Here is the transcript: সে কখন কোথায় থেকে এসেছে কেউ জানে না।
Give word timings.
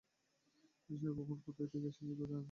সে 0.79 1.09
কখন 1.19 1.37
কোথায় 1.45 1.67
থেকে 1.67 1.87
এসেছে 1.89 2.03
কেউ 2.09 2.17
জানে 2.21 2.31
না। 2.31 2.39